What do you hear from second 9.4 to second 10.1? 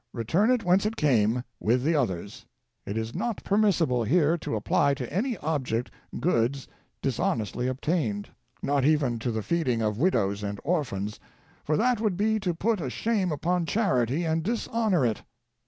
feeding of